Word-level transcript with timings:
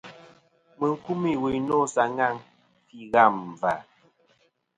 Mɨ 0.77 0.85
n-kumî 0.93 1.31
wuyn 1.41 1.63
nô 1.67 1.77
sa 1.93 2.03
ŋaŋ 2.17 2.35
fî 2.85 2.99
ghâm 3.13 3.35
và.. 3.61 3.73